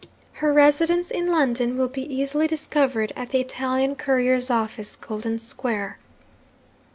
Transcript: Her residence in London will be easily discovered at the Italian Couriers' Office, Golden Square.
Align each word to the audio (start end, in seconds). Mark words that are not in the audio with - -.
Her 0.41 0.51
residence 0.51 1.11
in 1.11 1.27
London 1.31 1.77
will 1.77 1.87
be 1.87 2.11
easily 2.11 2.47
discovered 2.47 3.13
at 3.15 3.29
the 3.29 3.39
Italian 3.39 3.95
Couriers' 3.95 4.49
Office, 4.49 4.95
Golden 4.95 5.37
Square. 5.37 5.99